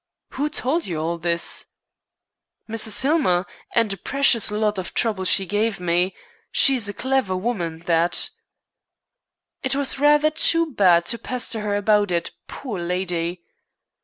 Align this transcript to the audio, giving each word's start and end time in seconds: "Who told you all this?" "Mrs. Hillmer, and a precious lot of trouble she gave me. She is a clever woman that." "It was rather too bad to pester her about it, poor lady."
"Who 0.31 0.49
told 0.49 0.87
you 0.87 0.99
all 0.99 1.19
this?" 1.19 1.67
"Mrs. 2.67 3.03
Hillmer, 3.03 3.45
and 3.75 3.93
a 3.93 3.97
precious 3.97 4.49
lot 4.49 4.79
of 4.79 4.95
trouble 4.95 5.25
she 5.25 5.45
gave 5.45 5.79
me. 5.79 6.15
She 6.51 6.73
is 6.73 6.89
a 6.89 6.93
clever 6.95 7.35
woman 7.37 7.83
that." 7.85 8.31
"It 9.61 9.75
was 9.75 9.99
rather 9.99 10.31
too 10.31 10.73
bad 10.73 11.05
to 11.05 11.19
pester 11.19 11.59
her 11.59 11.75
about 11.75 12.09
it, 12.09 12.31
poor 12.47 12.79
lady." 12.79 13.43